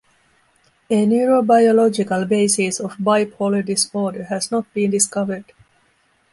[0.89, 5.53] A neurobiological basis of bipolar disorder has not been discovered.